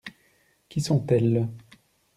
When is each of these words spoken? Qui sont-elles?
Qui 0.67 0.81
sont-elles? 0.81 1.47